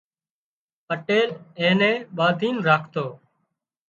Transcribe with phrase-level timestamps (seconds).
[0.87, 1.29] پٽيل
[1.59, 3.05] اين نين ٻانڌين راکتو